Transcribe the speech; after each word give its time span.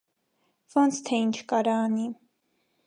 -Ո՞նց 0.83 0.97
թե 1.09 1.21
ի՛նչ 1.27 1.45
կարա 1.53 1.79
անի: 1.85 2.09